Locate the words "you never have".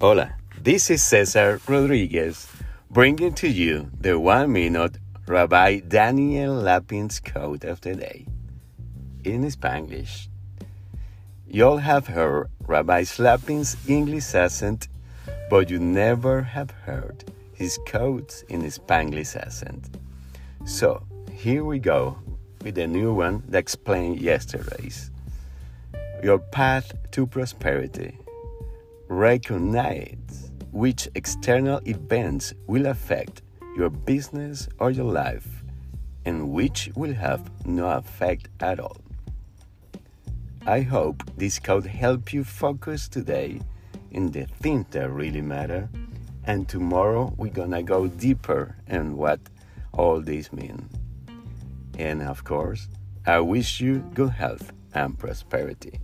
15.68-16.70